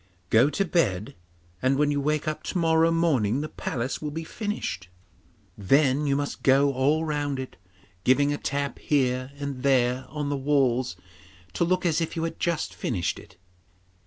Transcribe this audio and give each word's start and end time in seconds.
Go 0.31 0.49
to 0.49 0.65
bed, 0.65 1.13
and 1.61 1.77
when 1.77 1.91
you 1.91 2.01
wake 2.01 2.27
up 2.27 2.41
to 2.45 2.57
morrow 2.57 2.89
morning 2.89 3.41
the 3.41 3.47
palace 3.49 4.01
will 4.01 4.09
be 4.09 4.23
finished. 4.23 4.89
Then 5.55 6.07
you 6.07 6.15
must 6.15 6.41
go 6.41 6.73
all 6.73 7.05
round 7.05 7.37
it, 7.39 7.55
giving 8.03 8.33
a 8.33 8.39
tap 8.39 8.79
here 8.79 9.31
and 9.37 9.61
there 9.61 10.05
on 10.09 10.29
the 10.29 10.35
walls 10.37 10.95
to 11.53 11.63
look 11.63 11.85
as 11.85 12.01
if 12.01 12.15
you 12.15 12.23
had 12.23 12.39
just 12.39 12.73
finished 12.73 13.19
it. 13.19 13.37